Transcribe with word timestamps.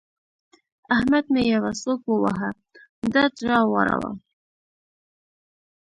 احمد 0.95 1.25
مې 1.33 1.41
يوه 1.53 1.71
سوک 1.81 2.01
وواهه؛ 2.07 2.49
ډډ 3.13 3.33
را 3.49 3.59
واړاوو. 3.71 4.11